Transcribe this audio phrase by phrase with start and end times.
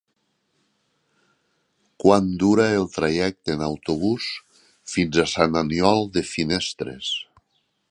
[2.03, 4.31] Quant dura el trajecte en autobús
[4.95, 7.13] fins a Sant Aniol de Finestres?